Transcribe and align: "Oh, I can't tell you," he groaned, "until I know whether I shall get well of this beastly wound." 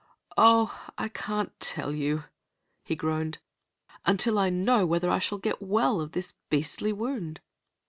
"Oh, 0.35 0.81
I 0.97 1.09
can't 1.09 1.59
tell 1.59 1.93
you," 1.93 2.23
he 2.83 2.95
groaned, 2.95 3.37
"until 4.03 4.39
I 4.39 4.49
know 4.49 4.83
whether 4.83 5.11
I 5.11 5.19
shall 5.19 5.37
get 5.37 5.61
well 5.61 6.01
of 6.01 6.13
this 6.13 6.33
beastly 6.49 6.91
wound." 6.91 7.39